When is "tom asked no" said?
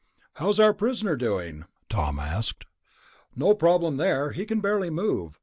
1.87-3.53